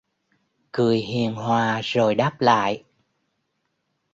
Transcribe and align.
Cười 0.73 0.97
hiền 0.97 1.35
hòa 1.35 1.81
rồi 1.83 2.15
đáp 2.15 2.41
lại 2.41 2.83